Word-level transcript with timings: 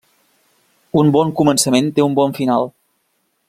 Un 1.01 1.11
bon 1.17 1.33
començament 1.41 1.93
té 1.99 2.07
un 2.09 2.19
bon 2.21 2.35
final. 2.41 2.69